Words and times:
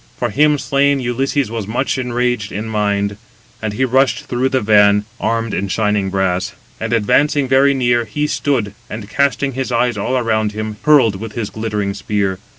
For 0.17 0.31
him 0.31 0.57
slain, 0.57 0.99
Ulysses 0.99 1.51
was 1.51 1.67
much 1.67 1.99
enraged 1.99 2.51
in 2.51 2.67
mind; 2.67 3.17
and 3.61 3.73
he 3.73 3.85
rushed 3.85 4.23
through 4.25 4.49
the 4.49 4.59
van, 4.59 5.05
armed 5.19 5.53
in 5.53 5.67
shining 5.67 6.09
brass; 6.09 6.53
and 6.79 6.91
advancing 6.91 7.47
very 7.47 7.75
near, 7.75 8.05
he 8.05 8.25
stood, 8.25 8.73
and 8.89 9.07
casting 9.07 9.51
his 9.51 9.71
eyes 9.71 9.99
all 9.99 10.17
around 10.17 10.53
him, 10.53 10.77
hurled 10.81 11.17
with 11.17 11.33
his 11.33 11.51
glittering 11.51 11.93
spear. 11.93 12.39